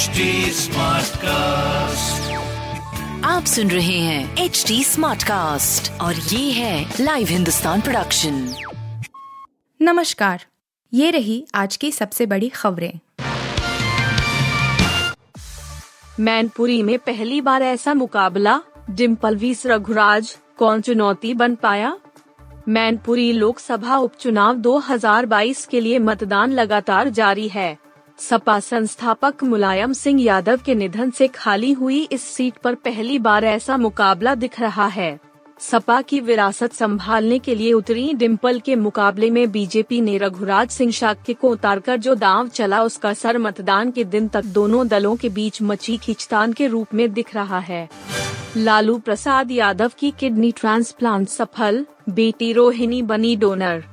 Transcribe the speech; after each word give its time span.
HD 0.00 0.06
cast 1.16 2.32
आप 3.24 3.44
सुन 3.44 3.70
रहे 3.70 3.98
हैं 3.98 4.36
एच 4.36 4.64
डी 4.68 4.84
स्मार्ट 4.84 5.22
कास्ट 5.22 6.00
और 6.00 6.14
ये 6.14 6.52
है 6.52 6.94
लाइव 7.00 7.26
हिंदुस्तान 7.26 7.80
प्रोडक्शन 7.80 8.54
नमस्कार 9.82 10.44
ये 10.94 11.10
रही 11.10 11.46
आज 11.54 11.76
की 11.76 11.92
सबसे 11.92 12.26
बड़ी 12.26 12.48
खबरें। 12.48 12.92
मैनपुरी 16.20 16.82
में 16.82 16.98
पहली 16.98 17.40
बार 17.40 17.62
ऐसा 17.62 17.94
मुकाबला 17.94 18.60
डिम्पल 18.90 19.36
वीस 19.36 19.66
रघुराज 19.66 20.36
कौन 20.58 20.80
चुनौती 20.80 21.34
बन 21.34 21.54
पाया? 21.54 21.98
मैनपुरी 22.68 23.32
लोकसभा 23.32 23.96
उपचुनाव 23.96 24.54
2022 24.54 25.66
के 25.66 25.80
लिए 25.80 25.98
मतदान 25.98 26.52
लगातार 26.52 27.08
जारी 27.08 27.48
है। 27.48 27.89
सपा 28.20 28.58
संस्थापक 28.60 29.42
मुलायम 29.44 29.92
सिंह 29.92 30.22
यादव 30.22 30.60
के 30.66 30.74
निधन 30.74 31.10
से 31.10 31.26
खाली 31.28 31.72
हुई 31.72 32.02
इस 32.12 32.22
सीट 32.22 32.54
पर 32.54 32.74
पहली 32.74 33.18
बार 33.18 33.44
ऐसा 33.44 33.76
मुकाबला 33.76 34.34
दिख 34.34 34.60
रहा 34.60 34.86
है। 34.86 35.18
सपा 35.60 36.00
की 36.02 36.20
विरासत 36.20 36.72
संभालने 36.72 37.38
के 37.38 37.54
लिए 37.54 37.72
उतरी 37.72 38.12
डिम्पल 38.14 38.60
के 38.60 38.76
मुकाबले 38.76 39.30
में 39.30 39.50
बीजेपी 39.52 40.00
ने 40.00 40.18
रघुराज 40.18 40.70
सिंह 40.70 40.92
शाक्य 40.92 41.34
को 41.34 41.48
उतारकर 41.48 41.96
जो 41.96 42.14
दांव 42.14 42.48
चला 42.48 42.82
उसका 42.82 43.12
सर 43.12 43.38
मतदान 43.38 43.90
के 43.90 44.04
दिन 44.04 44.28
तक 44.28 44.44
दोनों 44.44 44.88
दलों 44.88 45.16
के 45.16 45.28
बीच 45.28 45.62
मची 45.62 45.96
खींचतान 45.96 46.52
के 46.52 46.66
रूप 46.66 46.94
में 46.94 47.12
दिख 47.12 47.34
रहा 47.34 47.58
है। 47.58 47.88
लालू 48.56 48.98
प्रसाद 48.98 49.50
यादव 49.50 49.92
की 49.98 50.10
किडनी 50.10 50.52
ट्रांसप्लांट 50.52 51.28
सफल, 51.28 51.84
बेटी 52.08 52.52
रोहिणी 52.52 53.02
बनी 53.02 53.36
डोनर। 53.36 53.84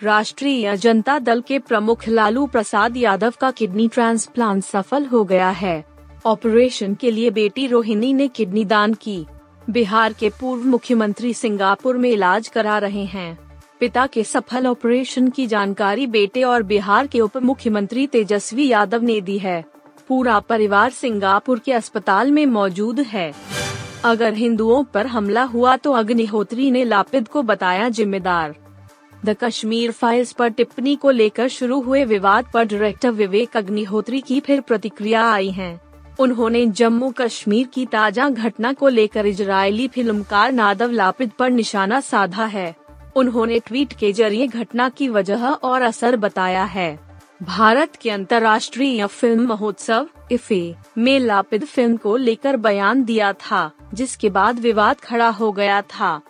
राष्ट्रीय 0.00 0.76
जनता 0.76 1.18
दल 1.18 1.40
के 1.40 1.58
प्रमुख 1.58 2.06
लालू 2.08 2.46
प्रसाद 2.46 2.96
यादव 2.96 3.34
का 3.40 3.50
किडनी 3.50 3.86
ट्रांसप्लांट 3.88 4.62
सफल 4.62 5.04
हो 5.04 5.22
गया 5.24 5.48
है। 5.50 5.84
ऑपरेशन 6.26 6.94
के 6.94 7.10
लिए 7.10 7.30
बेटी 7.30 7.66
रोहिणी 7.66 8.12
ने 8.12 8.26
किडनी 8.28 8.64
दान 8.64 8.94
की। 8.94 9.24
बिहार 9.70 10.12
के 10.12 10.28
पूर्व 10.30 10.64
मुख्यमंत्री 10.64 11.32
सिंगापुर 11.34 11.96
में 11.96 12.10
इलाज 12.10 12.48
करा 12.48 12.76
रहे 12.78 13.04
हैं। 13.04 13.38
पिता 13.80 14.06
के 14.06 14.24
सफल 14.24 14.66
ऑपरेशन 14.66 15.28
की 15.28 15.46
जानकारी 15.46 16.06
बेटे 16.06 16.42
और 16.42 16.62
बिहार 16.62 17.06
के 17.06 17.20
उप 17.20 17.36
मुख्यमंत्री 17.36 18.06
तेजस्वी 18.06 18.68
यादव 18.68 19.02
ने 19.02 19.20
दी 19.20 19.38
है। 19.38 19.64
पूरा 20.08 20.38
परिवार 20.40 20.90
सिंगापुर 20.90 21.58
के 21.58 21.72
अस्पताल 21.72 22.30
में 22.30 22.44
मौजूद 22.46 23.00
है। 23.00 23.32
अगर 24.04 24.34
हिंदुओं 24.34 24.84
पर 24.84 25.06
हमला 25.06 25.42
हुआ 25.44 25.76
तो 25.76 25.92
अग्निहोत्री 25.92 26.70
ने 26.70 26.84
लापिद 26.84 27.28
को 27.28 27.42
बताया 27.42 27.88
जिम्मेदार। 27.88 28.54
द 29.26 29.36
कश्मीर 29.40 29.90
फाइल्स 29.92 30.32
पर 30.32 30.48
टिप्पणी 30.48 30.94
को 30.96 31.10
लेकर 31.10 31.48
शुरू 31.48 31.80
हुए 31.80 32.04
विवाद 32.04 32.46
पर 32.54 32.64
डायरेक्टर 32.64 33.10
विवेक 33.10 33.56
अग्निहोत्री 33.56 34.20
की 34.20 34.40
फिर 34.40 34.60
प्रतिक्रिया 34.60 35.24
आई 35.24 35.50
है। 35.50 35.80
उन्होंने 36.20 36.66
जम्मू 36.66 37.10
कश्मीर 37.10 37.66
की 37.66 37.86
ताज़ा 37.86 38.28
घटना 38.28 38.72
को 38.72 38.88
लेकर 38.88 39.26
इजरायली 39.26 39.88
फिल्मकार 39.88 40.52
नादव 40.52 40.90
लापिद 40.90 41.30
पर 41.38 41.50
निशाना 41.50 42.00
साधा 42.00 42.44
है। 42.44 42.74
उन्होंने 43.16 43.58
ट्वीट 43.58 43.92
के 43.92 44.12
ज़रिए 44.12 44.46
घटना 44.46 44.88
की 44.88 45.08
वजह 45.08 45.46
और 45.46 45.82
असर 45.82 46.16
बताया 46.16 46.64
है। 46.64 46.88
भारत 47.42 47.96
के 47.96 48.10
अंतर्राष्ट्रीय 48.10 49.06
फ़िल्म 49.06 49.46
महोत्सव, 49.46 50.06
इफे, 50.32 50.74
में 50.98 51.18
लापिद 51.18 51.64
फ़िल्म 51.64 51.96
को 51.96 52.16
लेकर 52.16 52.56
बयान 52.56 53.04
दिया 53.04 53.32
था, 53.32 53.70
जिसके 53.94 54.30
बाद 54.30 54.58
विवाद 54.58 55.00
खड़ा 55.00 55.28
हो 55.28 55.52
गया 55.52 55.82
था। 55.82 56.20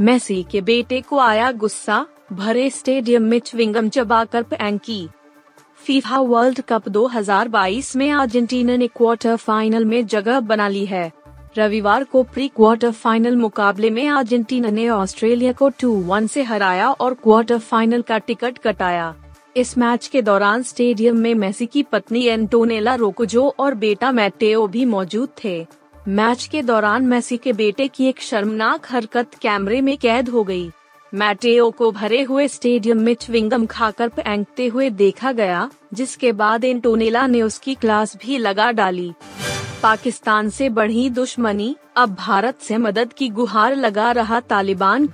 मेसी 0.00 0.42
के 0.50 0.60
बेटे 0.60 1.00
को 1.00 1.18
आया 1.18 1.50
गुस्सा, 1.52 2.06
भरे 2.32 2.68
स्टेडियम 2.70 3.22
में 3.22 3.38
च्विंगम 3.38 3.88
चबाकर 3.88 4.42
पैंकी। 4.42 5.08
फीफा 5.84 6.18
वर्ल्ड 6.18 6.60
कप 6.60 6.88
2022 6.88 7.94
में 7.96 8.12
अर्जेंटीना 8.12 8.76
ने 8.76 8.86
क्वार्टर 8.86 9.36
फाइनल 9.36 9.84
में 9.84 10.06
जगह 10.06 10.40
बना 10.40 10.68
ली 10.68 10.84
है। 10.86 11.12
रविवार 11.58 12.04
को 12.04 12.22
प्री 12.22 12.48
क्वार्टर 12.48 12.90
फाइनल 12.90 13.36
मुकाबले 13.36 13.90
में 13.90 14.08
अर्जेंटीना 14.08 14.70
ने 14.70 14.88
ऑस्ट्रेलिया 14.88 15.52
को 15.52 15.70
2-1 15.70 16.26
से 16.26 16.42
हराया 16.42 16.90
और 16.90 17.14
क्वार्टर 17.14 17.58
फाइनल 17.58 18.02
का 18.02 18.18
टिकट 18.18 18.58
कटाया। 18.58 19.14
इस 19.56 19.78
मैच 19.78 20.06
के 20.06 20.22
दौरान 20.22 20.62
स्टेडियम 20.62 21.16
में 21.16 21.34
मेसी 21.34 21.66
की 21.66 21.82
पत्नी 21.82 22.24
एंटोनेला 22.24 22.94
रोकोजो 22.94 23.54
और 23.58 23.74
बेटा 23.74 24.12
मैटेओ 24.12 24.66
भी 24.66 24.84
मौजूद 24.84 25.28
थे। 25.44 25.66
मैच 26.08 26.46
के 26.46 26.62
दौरान 26.62 27.06
मेसी 27.06 27.36
के 27.36 27.52
बेटे 27.52 27.88
की 27.88 28.04
एक 28.04 28.20
शर्मनाक 28.20 28.86
हरकत 28.90 29.34
कैमरे 29.42 29.80
में 29.80 29.98
कैद 29.98 30.28
हो 30.28 30.44
गई। 30.44 30.70
मैटेओ 31.14 31.70
को 31.70 31.90
भरे 31.92 32.22
हुए 32.22 32.48
स्टेडियम 32.48 33.00
में 33.00 33.14
च्विंगम 33.14 33.66
खाकर 33.66 34.08
फेंकते 34.08 34.66
हुए 34.66 34.90
देखा 34.90 35.32
गया, 35.32 35.70
जिसके 35.94 36.32
बाद 36.32 36.64
एंटोनेला 36.64 37.26
ने 37.26 37.42
उसकी 37.42 37.74
क्लास 37.74 38.16
भी 38.16 38.38
लगा 38.38 38.70
डाली। 38.72 39.12
पाकिस्तान 39.82 40.48
से 40.48 40.68
बढ़ी 40.68 41.10
दुश्मनी, 41.10 41.76
अब 41.96 42.14
भारत 42.14 42.58
से 42.58 42.78
मदद 42.78 43.12
की 43.12 43.28
गुहार 43.28 43.76
लगा 43.76 44.12
रहा 44.12 44.40
तालिबान। 44.40 45.08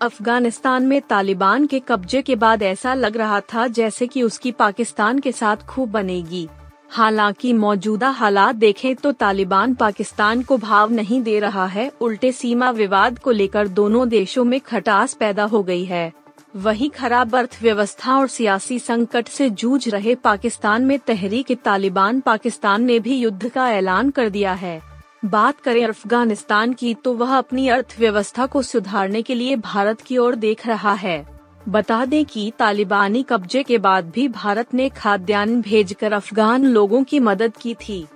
अफ़गानिस्तान 0.00 0.86
में 0.86 1.00
तालिबान 1.00 1.66
के 1.66 1.80
कब्जे 1.80 2.22
के 2.22 2.36
बाद 2.36 2.62
ऐसा 2.62 2.94
लग 2.94 3.16
रहा 3.16 3.40
था 3.40 3.66
जैसे 3.66 4.06
कि 4.06 4.22
उसकी 4.22 4.52
पाकिस्तान 4.52 5.18
के 5.18 5.32
साथ 5.32 5.56
खूब 5.56 5.90
बनेगी। 5.90 6.48
हालाँकि 6.90 7.52
मौजूदा 7.52 8.08
हालात 8.10 8.54
देखें 8.54 8.94
तो 8.96 9.12
तालिबान 9.12 9.74
पाकिस्तान 9.74 10.42
को 10.42 10.56
भाव 10.58 10.90
नहीं 10.90 11.22
दे 11.22 11.38
रहा 11.40 11.66
है। 11.66 11.90
उल्टे 12.00 12.32
सीमा 12.32 12.70
विवाद 12.70 13.18
को 13.18 13.30
लेकर 13.30 13.68
दोनों 13.68 14.08
देशों 14.08 14.44
में 14.44 14.60
खटास 14.60 15.14
पैदा 15.14 15.44
हो 15.44 15.62
गई 15.62 15.84
है। 15.84 16.12
वहीं 16.56 16.90
खराब 16.90 17.36
अर्थव्यवस्था 17.36 18.16
और 18.18 18.28
सियासी 18.28 18.78
संकट 18.78 19.28
से 19.28 19.50
जूझ 19.50 19.88
रहे 19.88 20.14
पाकिस्तान 20.14 20.84
में 20.84 20.98
तहरीक, 20.98 21.52
तालिबान 21.54 22.20
पाकिस्तान 22.20 22.84
ने 22.84 22.98
भी 23.00 23.16
युद्ध 23.16 23.48
का 23.48 23.70
ऐलान 23.70 24.10
कर 24.10 24.28
दिया 24.28 24.52
है। 24.52 24.80
बात 25.24 25.60
करें 25.60 25.84
अफ़गानिस्तान 25.84 26.72
की 26.72 26.94
तो 26.94 27.14
वह 27.14 27.36
अपनी 27.36 27.68
अर्थव्यवस्था 27.68 28.46
को 28.46 28.62
सुधारने 28.62 29.22
के 29.22 29.34
लिए 29.34 29.56
भारत 29.56 30.00
की 30.00 30.18
ओर 30.18 30.34
देख 30.36 30.66
रहा 30.66 30.92
है। 30.92 31.37
बता 31.68 32.04
दें 32.04 32.24
कि 32.24 32.52
तालिबानी 32.58 33.22
कब्जे 33.22 33.62
के 33.62 33.78
बाद 33.78 34.10
भी 34.10 34.28
भारत 34.28 34.74
ने 34.74 34.88
खाद्यान्न 34.88 35.62
भेजकर 35.62 36.12
अफगान 36.12 36.64
लोगों 36.64 37.04
की 37.04 37.20
मदद 37.20 37.56
की 37.56 37.74
थी। 37.74 38.08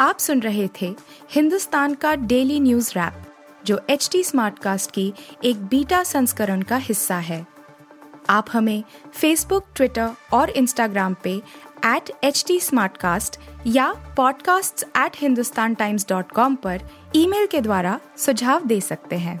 आप 0.00 0.18
सुन 0.18 0.40
रहे 0.40 0.68
थे 0.82 0.94
हिंदुस्तान 1.30 1.94
का 1.94 2.14
डेली 2.14 2.60
न्यूज़ 2.60 2.90
रैप, 2.90 3.14
जो 3.64 3.80
एच 3.90 4.08
टी 4.12 4.24
स्मार्ट 4.24 4.58
कास्ट 4.58 4.90
की 4.90 5.14
एक 5.44 5.56
बीटा 5.56 6.02
संस्करण 6.02 6.62
का 6.62 6.76
हिस्सा 6.76 7.16
है। 7.16 7.46
आप 8.30 8.46
हमें 8.52 8.84
फेसबुक 9.14 9.64
ट्विटर 9.76 10.10
और 10.32 10.50
इंस्टाग्राम 10.50 11.16
पे 11.22 11.42
एट 11.86 12.10
एच 12.24 12.44
टी 12.46 12.60
या 13.66 14.14
podcasts@hindustantimes.com 14.14 16.56
पर 16.56 16.80
ईमेल 17.16 17.46
के 17.46 17.60
द्वारा 17.60 18.00
सुझाव 18.16 18.66
दे 18.66 18.80
सकते 18.80 19.16
हैं। 19.16 19.40